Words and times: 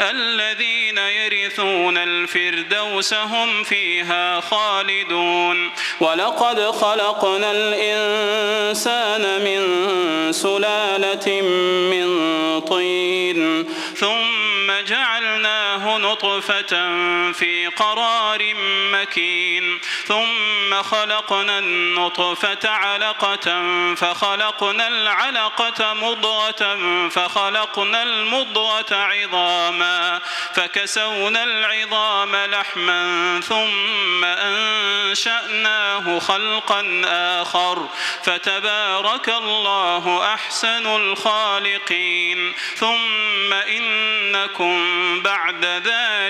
الذين 0.00 0.98
يرثون 0.98 1.98
الفردوس 1.98 3.14
هم 3.14 3.64
فيها 3.64 4.40
خالدون. 4.40 5.70
ولقد 6.00 6.60
خلقنا 6.60 7.50
الإنسان 7.50 9.44
من 9.44 9.62
سلالة 10.32 11.42
من 11.90 12.08
طين. 12.60 13.66
نطفة 16.30 17.32
في 17.32 17.66
قرار 17.66 18.54
مكين. 18.92 19.80
ثم 20.04 20.82
خلقنا 20.82 21.58
النطفة 21.58 22.70
علقة 22.70 23.64
فخلقنا 23.94 24.88
العلقة 24.88 25.94
مضغة 25.94 26.78
فخلقنا 27.08 28.02
المضغة 28.02 28.94
عظاما 28.96 30.20
فكسونا 30.54 31.44
العظام 31.44 32.36
لحما 32.36 33.40
ثم 33.40 34.24
أنشأناه 34.24 36.18
خلقا 36.18 37.02
آخر. 37.42 37.88
فتبارك 38.24 39.28
الله 39.28 40.34
أحسن 40.34 40.86
الخالقين. 40.86 42.52
ثم 42.76 43.52
إنكم 43.52 44.80
بعد 45.22 45.64
ذلك 45.64 46.29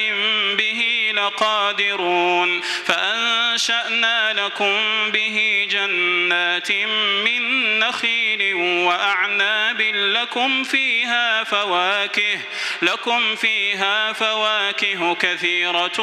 به 0.57 1.11
لقادرون 1.15 2.61
فأنشأنا 3.51 4.33
لكم 4.33 5.11
به 5.11 5.67
جنات 5.69 6.71
من 7.25 7.79
نخيل 7.79 8.53
وأعناب 8.55 9.81
لكم 9.81 10.63
فيها 10.63 11.43
فواكه 11.43 12.39
لكم 12.81 13.35
فيها 13.35 14.13
فواكه 14.13 15.15
كثيرة 15.15 15.99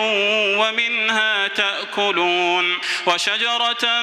ومنها 0.59 1.49
تأكلون. 1.49 2.79
وشجرة 3.07 4.03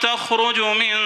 تخرج 0.00 0.60
من 0.60 0.96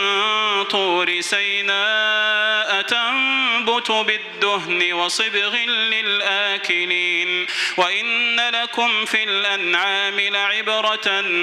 طور 0.65 1.21
سيناء 1.21 2.83
تنبت 2.83 3.91
بالدهن 3.91 4.93
وصبغ 4.93 5.56
للآكلين. 5.66 7.47
وإن 7.77 8.41
لكم 8.50 9.05
في 9.05 9.25
الأنعام 9.25 10.21
لعبرة 10.21 11.21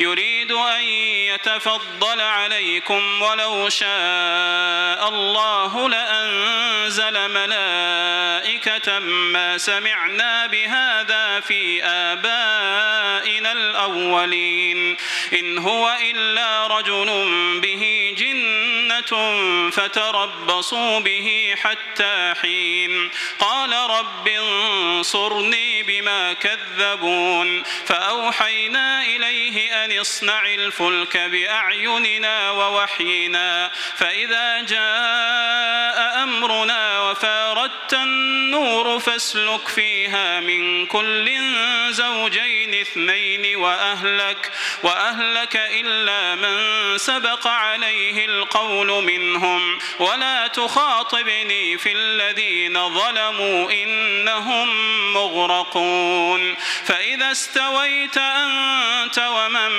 يريد 0.00 0.52
أن 0.52 0.82
يتفضل 1.34 2.20
عليكم 2.20 3.22
ولو 3.22 3.68
شاء 3.68 5.08
الله 5.08 5.88
لأنزل 5.88 7.28
ملائكة 7.28 8.98
ما 8.98 9.58
سمعنا 9.58 10.46
بهذا 10.46 11.40
في 11.40 11.84
آبائنا 11.84 13.52
الأولين. 13.52 14.96
إن 15.40 15.58
هو 15.58 15.98
إلا 16.02 16.66
رجل 16.66 17.06
به 17.60 18.14
جنة 18.18 19.40
فتربصوا 19.70 21.00
به 21.00 21.54
حتى 21.62 22.34
حين. 22.42 23.10
قال 23.38 23.72
رب 23.72 24.28
انصرني 24.28 25.82
بما 25.82 26.32
كذبون. 26.32 27.62
فأوحينا 27.86 29.02
إليه 29.02 29.84
أن 29.84 29.89
اصنع 29.92 30.46
الفلك 30.46 31.16
بأعيننا 31.16 32.50
ووحينا 32.50 33.70
فإذا 33.96 34.60
جاء 34.60 36.22
أمرنا 36.22 37.00
وفاردت 37.00 37.94
النور 38.54 38.98
فاسلك 38.98 39.68
فيها 39.68 40.40
من 40.40 40.86
كل 40.86 41.30
زوجين 41.90 42.74
اثنين 42.80 43.56
وأهلك 43.56 44.50
وأهلك 44.82 45.56
إلا 45.56 46.34
من 46.34 46.58
سبق 46.98 47.46
عليه 47.46 48.24
القول 48.24 49.04
منهم. 49.04 49.78
ولا 49.98 50.46
تخاطبني 50.46 51.78
في 51.78 51.92
الذين 51.92 52.88
ظلموا 52.88 53.72
إنهم 53.72 54.68
مغرقون. 55.12 56.56
فإذا 56.84 57.32
استويت 57.32 58.18
أنت 58.18 59.18
ومن 59.18 59.70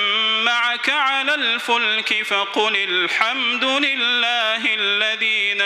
معك 0.44 0.90
على 0.90 1.34
الفلك 1.34 2.22
فقل 2.22 2.76
الحمد 2.76 3.64
لله 3.64 4.74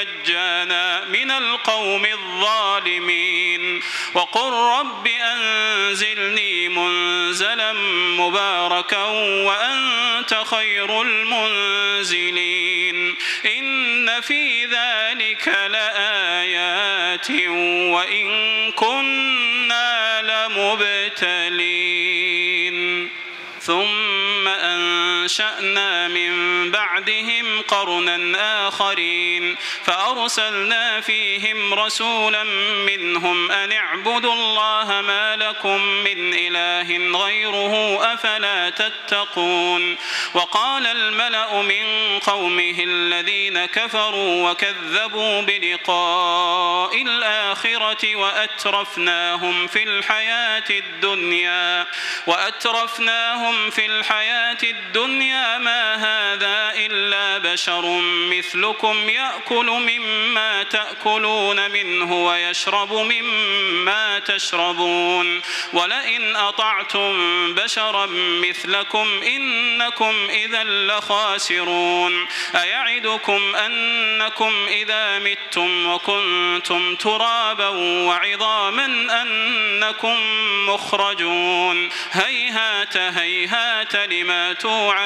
الذي 0.06 0.16
نجانا 0.22 1.04
من 1.04 1.30
القوم 1.30 2.04
الظالمين. 2.04 3.82
وقل 4.14 4.52
رب 4.52 5.06
أنزلني 5.06 6.68
منزلا 6.68 7.72
مباركا 8.18 9.04
وأنت 9.46 10.34
خير 10.50 11.02
المنزلين. 11.02 12.46
إن 13.58 14.20
في 14.20 14.64
ذلك 14.64 15.48
لآيات 15.48 17.30
وإن 17.94 18.72
كنا 18.72 20.22
لمبتلين. 20.22 21.56
ثم 23.60 24.35
أنشأنا 25.26 26.08
من 26.08 26.70
بعدهم 26.70 27.62
قرنا 27.62 28.68
آخرين 28.68 29.56
فأرسلنا 29.84 31.00
فيهم 31.00 31.74
رسولا 31.74 32.44
منهم 32.86 33.50
أن 33.50 33.72
اعبدوا 33.72 34.32
الله 34.32 35.00
ما 35.00 35.36
لكم 35.36 35.80
من 35.80 36.34
إله 36.34 37.18
غيره 37.18 38.04
أفلا 38.14 38.70
تتقون 38.70 39.96
وقال 40.34 40.86
الملأ 40.86 41.62
من 41.62 42.18
قومه 42.18 42.74
الذين 42.78 43.66
كفروا 43.66 44.50
وكذبوا 44.50 45.40
بلقاء 45.40 47.02
الآخرة 47.02 48.16
وأترفناهم 48.16 49.66
في 49.66 49.82
الحياة 49.82 50.70
الدنيا 50.70 51.86
وأترفناهم 52.26 53.70
في 53.70 53.86
الحياة 53.86 54.58
الدنيا 54.62 55.15
ما 55.58 55.94
هذا 55.94 56.72
إلا 56.76 57.38
بشر 57.38 58.00
مثلكم 58.30 59.08
يأكل 59.08 59.66
مما 59.66 60.62
تأكلون 60.62 61.70
منه 61.70 62.26
ويشرب 62.26 62.92
مما 62.92 64.18
تشربون 64.18 65.42
ولئن 65.72 66.36
أطعتم 66.36 67.14
بشرا 67.54 68.06
مثلكم 68.48 69.22
إنكم 69.22 70.14
إذا 70.30 70.64
لخاسرون 70.64 72.26
أيعدكم 72.54 73.56
أنكم 73.56 74.66
إذا 74.68 75.18
متم 75.18 75.86
وكنتم 75.86 76.94
ترابا 76.94 77.68
وعظاما 77.78 78.86
أنكم 79.22 80.16
مخرجون 80.68 81.88
هيهات 82.12 82.96
هيهات 82.96 83.96
لما 83.96 84.52
توعدون 84.52 85.05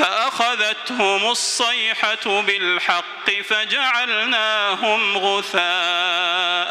فأخذتهم 0.00 1.30
الصيحة 1.30 2.42
بالحق 2.42 3.30
فجعلناهم 3.44 5.18
غثاء 5.18 6.70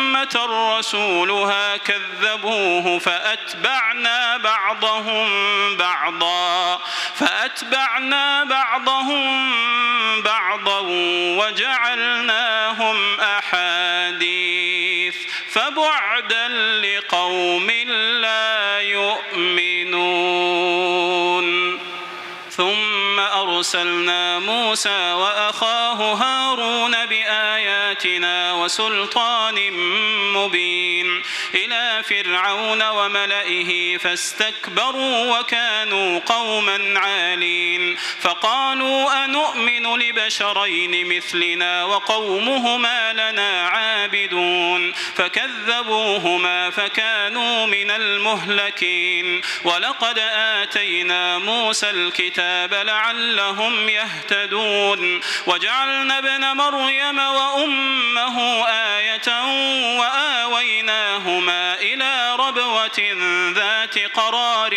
رسولها 0.35 1.77
كذبوه 1.77 2.99
فأتبعنا 2.99 4.37
بعضهم 4.37 5.27
بعضا 5.77 6.79
فأتبعنا 7.15 8.43
بعضهم 8.43 9.51
بعضا 10.21 10.79
وجعلناهم 11.37 13.19
أحاديث 13.19 15.15
فبعدا 15.51 16.47
لقوم 16.81 17.71
لا 18.21 18.79
يؤمنون. 18.79 20.61
ثم 22.51 23.19
أرسلنا 23.19 24.39
موسى 24.39 25.13
وأخاه 25.13 26.13
هارون 26.13 27.05
بآياتنا 27.91 28.53
وسلطان 28.53 29.55
مبين 30.33 31.21
إلى 31.55 32.03
فرعون 32.03 32.89
وملئه 32.89 33.97
فاستكبروا 33.97 35.39
وكانوا 35.39 36.19
قوما 36.19 36.99
عالين. 36.99 37.97
فقالوا 38.21 39.25
أنؤمن 39.25 39.99
لبشرين 39.99 41.17
مثلنا 41.17 41.83
وقومهما 41.83 43.13
لنا 43.13 43.67
عابدون. 43.67 44.93
فكذبوهما 45.15 46.69
فكانوا 46.69 47.65
من 47.65 47.91
المهلكين. 47.91 49.41
ولقد 49.63 50.19
آتينا 50.35 51.37
موسى 51.37 51.89
الكتاب 51.89 52.73
لعلهم 52.73 53.89
يهتدون. 53.89 55.21
وجعلنا 55.47 56.17
ابن 56.17 56.45
مريم 56.45 57.19
وأمه 57.19 58.67
آية 58.67 59.41
وآويناهما 60.91 61.79
إلى 61.81 62.35
ربوة 62.39 62.99
ذات 63.55 63.99
قرار 64.13 64.71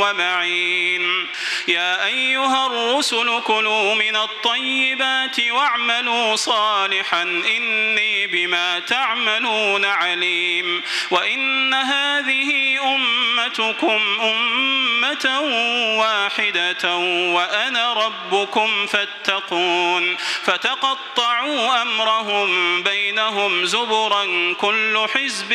ومعين. 0.00 1.26
يا 1.70 2.06
أيها 2.06 2.66
الرسل 2.66 3.40
كلوا 3.40 3.94
من 3.94 4.16
الطيبات 4.16 5.40
واعملوا 5.50 6.36
صالحا 6.36 7.22
إني 7.22 8.26
بما 8.26 8.78
تعملون 8.78 9.84
عليم 9.84 10.82
وإن 11.10 11.74
هذه 11.74 12.78
أمتكم 12.94 14.00
أمة 14.20 15.40
واحدة 15.98 16.96
وأنا 17.34 17.92
ربكم 17.92 18.86
فاتقون 18.86 20.16
فتقطعوا 20.44 21.82
أمرهم 21.82 22.82
بينهم 22.82 23.64
زبرا 23.64 24.54
كل 24.58 25.06
حزب 25.14 25.54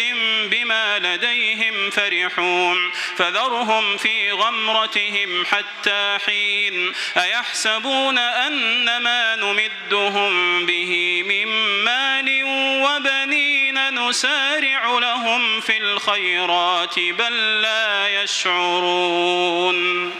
بما 0.51 0.99
لديهم 0.99 1.89
فرحون 1.89 2.91
فذرهم 3.17 3.97
في 3.97 4.31
غمرتهم 4.31 5.45
حتى 5.45 6.04
حين 6.25 6.93
أيحسبون 7.17 8.17
أن 8.17 8.97
ما 8.97 9.35
نمدهم 9.35 10.65
به 10.65 11.23
من 11.25 11.47
مال 11.83 12.43
وبنين 12.83 14.07
نسارع 14.07 14.99
لهم 14.99 15.61
في 15.61 15.77
الخيرات 15.77 16.99
بل 16.99 17.61
لا 17.61 18.23
يشعرون 18.23 20.11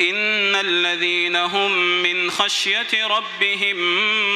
إن 0.00 0.56
الذين 0.56 1.36
هم 1.36 2.02
من 2.02 2.30
خشية 2.30 3.06
ربهم 3.06 3.76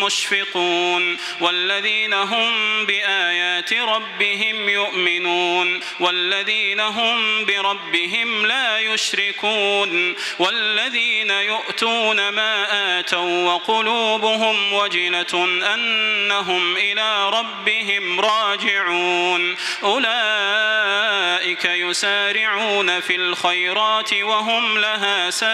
مشفقون 0.04 1.16
والذين 1.40 2.12
هم 2.12 2.84
بآيات 2.86 3.72
ربهم 3.72 4.68
يؤمنون 4.68 5.80
والذين 6.00 6.80
هم 6.80 7.44
بربهم 7.44 8.46
لا 8.46 8.78
يشركون 8.78 10.14
والذين 10.38 11.30
يؤتون 11.30 12.28
ما 12.28 12.98
آتوا 12.98 13.52
وقلوبهم 13.52 14.72
وجلة 14.72 15.44
أنهم 15.74 16.76
إلى 16.76 17.30
ربهم 17.30 18.20
راجعون 18.20 19.56
أولئك 19.82 21.64
يسارعون 21.64 23.00
في 23.00 23.16
الخيرات 23.16 24.14
وهم 24.14 24.78
لها 24.78 25.30
سابقون 25.30 25.53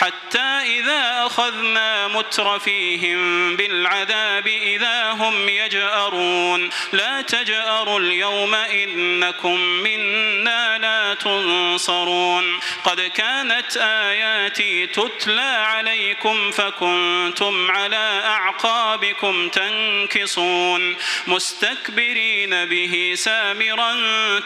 حتى 0.00 0.60
إذا 0.78 1.26
أخذنا 1.26 2.08
مترفيهم 2.08 3.56
بالعذاب 3.56 4.46
إذا 4.46 5.10
هم 5.10 5.48
يجأرون. 5.48 6.70
لا 6.92 7.20
تجأروا 7.22 8.00
اليوم 8.00 8.54
إنكم 8.54 9.60
منا 9.60 10.78
لا 10.78 11.14
تنصرون. 11.14 12.60
قد 12.84 13.00
كانت 13.00 13.76
آياتي 13.76 14.86
تتلى 14.86 15.64
عليكم 15.66 16.50
فكنتم 16.50 17.70
على 17.70 18.22
أعقابكم 18.24 19.48
تنكصون. 19.48 20.96
مستكبرين 21.26 22.64
به 22.64 23.12
سامرا 23.16 23.94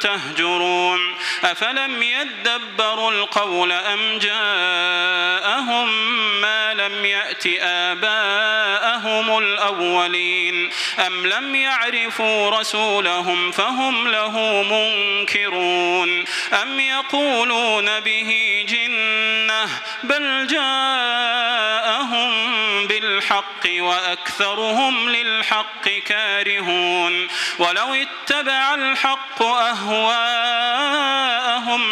تهجرون. 0.01 1.15
أفلم 1.45 2.03
يدبروا 2.03 3.11
القول 3.11 3.73
أم 3.73 4.19
جاءهم 5.45 5.89
ما 6.41 6.75
لم 6.75 7.05
يأت 7.05 7.47
آباءهم 7.61 9.39
الأولين 9.39 10.71
أم 11.07 11.27
لم 11.27 11.55
يعرفوا 11.55 12.51
رسولهم 12.51 13.51
فهم 13.51 14.09
له 14.09 14.63
منكرون 14.63 16.25
أم 16.63 16.81
يقولون 16.81 18.01
به 18.01 18.65
جنة 18.69 19.69
بل 20.03 20.47
جاءهم 20.47 22.35
بالحق 22.87 23.67
وأكثرهم 23.79 25.09
للحق 25.09 25.89
كارهون. 25.89 27.29
ولو 27.59 27.95
اتبع 27.95 28.75
الحق 28.75 29.43
أهواءهم 29.43 29.95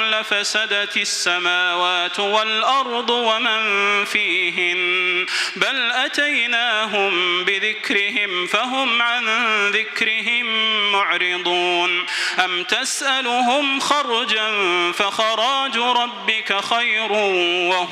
لفسدت 0.03 0.97
السماوات 0.97 2.21
والأرض 2.21 3.11
ومن 3.11 4.05
فيهن. 4.05 5.27
بل 5.57 5.93
أتيناهم 5.93 7.45
بذكرهم 7.45 8.47
فهم 8.47 9.03
عن 9.03 9.27
ذكرهم 9.71 10.47
معرضون. 10.93 12.07
أم 12.45 12.63
تسألهم 12.63 13.81
خرجا 13.81 14.53
فخراج 14.93 15.79
ربك 15.79 16.61
خير 16.65 17.13
وهو 17.13 17.92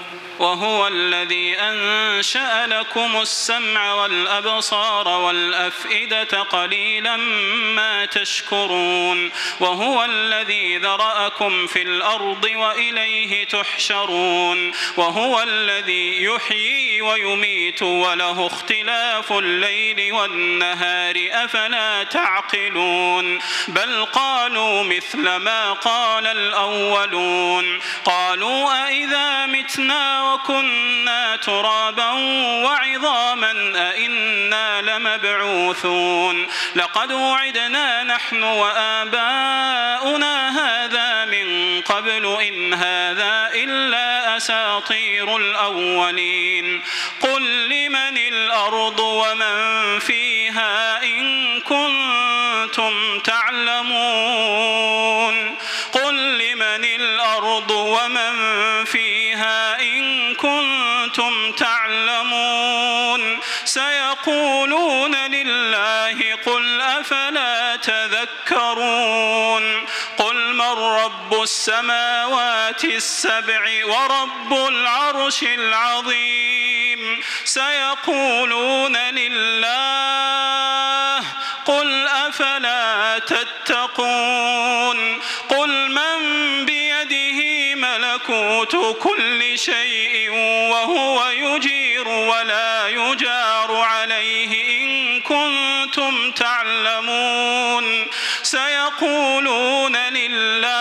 وهو 0.41 0.87
الذي 0.87 1.55
أنشأ 1.59 2.67
لكم 2.67 3.21
السمع 3.21 3.93
والأبصار 3.93 5.07
والأفئدة 5.07 6.41
قليلا 6.41 7.17
ما 7.75 8.05
تشكرون 8.05 9.31
وهو 9.59 10.05
الذي 10.05 10.77
ذرأكم 10.77 11.67
في 11.67 11.81
الأرض 11.81 12.43
وإليه 12.55 13.47
تحشرون 13.47 14.71
وهو 14.97 15.41
الذي 15.41 16.23
يحيي 16.23 17.01
ويميت 17.01 17.81
وله 17.81 18.47
اختلاف 18.47 19.31
الليل 19.31 20.13
والنهار 20.13 21.15
أفلا 21.31 22.03
تعقلون 22.03 23.39
بل 23.67 24.05
قالوا 24.05 24.83
مثل 24.83 25.35
ما 25.35 25.73
قال 25.73 26.27
الأولون 26.27 27.79
قالوا 28.05 28.87
أئذا 28.87 29.45
متنا 29.45 30.30
وكنا 30.33 31.35
ترابا 31.35 32.09
وعظاما 32.63 33.51
أئنا 33.91 34.81
لمبعوثون. 34.81 36.47
لقد 36.75 37.11
وعدنا 37.11 38.03
نحن 38.03 38.43
وآباؤنا 38.43 40.35
هذا 40.49 41.25
من 41.25 41.81
قبل 41.81 42.37
إن 42.41 42.73
هذا 42.73 43.49
إلا 43.53 44.37
أساطير 44.37 45.37
الأولين. 45.37 46.81
قل 47.21 47.69
لمن 47.69 48.17
الأرض 48.17 48.99
ومن 48.99 49.99
فيها 49.99 51.03
إن 51.03 51.59
كنتم 51.59 53.19
رب 71.31 71.43
السماوات 71.43 72.83
السبع 72.83 73.85
ورب 73.85 74.53
العرش 74.53 75.43
العظيم. 75.43 77.21
سيقولون 77.45 78.97
لله 78.97 79.59
قل 81.65 82.07
أفلا 82.07 83.19
تتقون. 83.19 85.21
قل 85.49 85.91
من 85.91 86.19
بيده 86.65 87.75
ملكوت 87.75 88.97
كل 88.99 89.59
شيء 89.59 90.29
وهو 90.71 91.29
يجير 91.29 92.07
ولا 92.07 92.87
يجار 92.87 93.75
عليه 93.75 94.81
إن 94.81 95.21
كنتم 95.21 96.31
تعلمون. 96.31 98.07
سيقولون 98.43 99.95
لله 99.95 100.80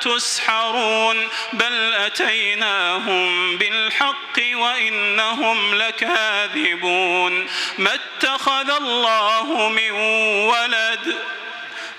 تسحرون 0.00 1.28
بل 1.52 1.94
أتيناهم 1.94 3.56
بالحق 3.58 4.38
وإنهم 4.54 5.74
لكاذبون. 5.74 7.46
ما 7.78 7.94
اتخذ 7.94 8.70
الله 8.70 9.68
من 9.68 9.90
ولد 9.90 11.18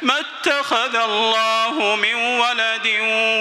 ما 0.01 0.19
اتخذ 0.19 0.95
الله 0.95 1.95
من 1.95 2.15
ولد 2.15 2.87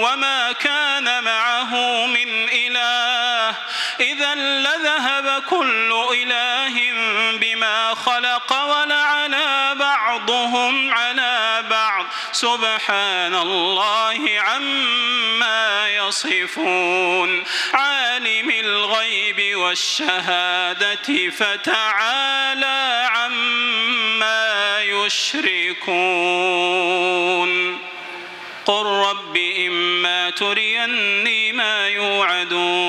وما 0.03 0.51
كان 0.51 1.23
معه 1.23 2.05
من 2.05 2.49
إله. 2.49 3.55
إذا 3.99 4.35
لذهب 4.35 5.43
كل 5.49 6.05
إله 6.13 6.48
سبحان 12.39 13.35
الله 13.35 14.39
عما 14.39 15.89
يصفون. 15.89 17.43
عالم 17.73 18.49
الغيب 18.49 19.57
والشهادة 19.57 21.29
فتعالى 21.29 23.07
عما 23.11 24.81
يشركون. 24.81 25.89
قل 28.65 28.85
رب 28.85 29.37
إما 29.37 30.29
تريني 30.29 31.51
ما 31.51 31.87
يوعدون. 31.89 32.88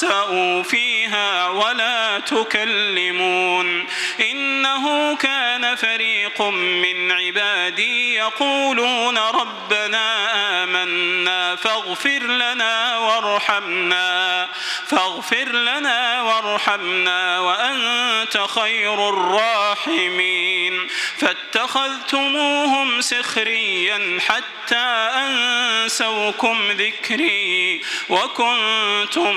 قال 0.00 0.12
اخسأوا 0.12 0.62
فيها 0.62 1.48
ولا 1.48 2.18
تكلمون 2.18 3.86
إنه 4.20 5.16
كان 5.16 5.76
فريق 5.76 6.42
من 6.42 7.12
عبادي 7.12 8.14
يقولون 8.14 9.18
ربنا 9.18 10.64
آمنا 10.64 11.56
فاغفر 11.56 12.22
لنا 12.22 12.98
وارحمنا 12.98 14.48
فاغفر 14.86 15.52
لنا 15.52 16.22
وارحمنا 16.22 17.40
وأنت 17.40 18.38
خير 18.54 19.08
الراحمين 19.08 20.88
فاتخذتموهم 21.20 23.00
سخريا 23.00 24.18
حتى 24.20 25.10
أنسوكم 25.16 26.70
ذكري 26.70 27.80
وكنتم 28.08 29.36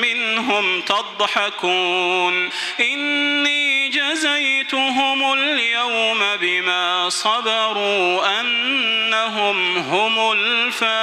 منهم 0.00 0.80
تضحكون. 0.80 2.50
إني 2.80 3.88
جزيتهم 3.88 5.32
اليوم 5.32 6.36
بما 6.40 7.08
صبروا 7.08 8.40
أنهم 8.40 9.76
هم 9.76 10.32
الفائزون. 10.32 11.02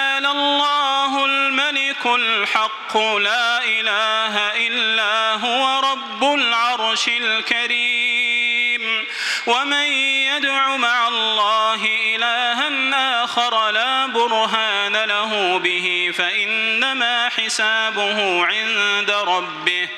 فتعالى 0.01 0.31
الله 0.31 1.25
الملك 1.25 2.05
الحق 2.05 2.97
لا 2.97 3.63
إله 3.63 4.37
إلا 4.67 5.33
هو 5.33 5.91
رب 5.91 6.33
العرش 6.33 7.07
الكريم 7.07 9.05
ومن 9.45 9.85
يدع 10.33 10.77
مع 10.77 11.07
الله 11.07 11.85
إلها 12.15 12.51
آخر 13.23 13.69
لا 13.69 14.05
برهان 14.05 15.03
له 15.03 15.57
به 15.57 16.11
فإنما 16.17 17.29
حسابه 17.29 18.45
عند 18.45 19.11
ربه 19.11 19.89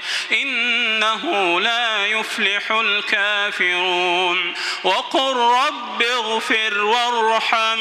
إنه 1.03 1.59
لا 1.59 2.05
يفلح 2.05 2.71
الكافرون. 2.71 4.53
وقل 4.83 5.35
رب 5.35 6.01
اغفر 6.01 6.83
وارحم 6.83 7.79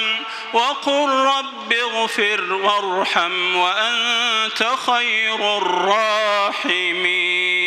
وقل 0.53 1.09
رب 1.09 1.73
اغفر 1.73 2.53
وارحم 2.53 3.57
وأنت 3.57 4.67
خير 4.87 5.59
الراحمين. 5.59 7.62